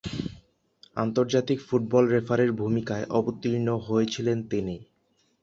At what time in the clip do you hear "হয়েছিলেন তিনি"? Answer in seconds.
3.87-4.75